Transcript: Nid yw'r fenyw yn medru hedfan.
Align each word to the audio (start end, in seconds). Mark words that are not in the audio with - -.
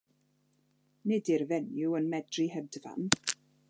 Nid 1.11 1.31
yw'r 1.35 1.45
fenyw 1.53 1.97
yn 2.01 2.11
medru 2.17 2.51
hedfan. 2.57 3.11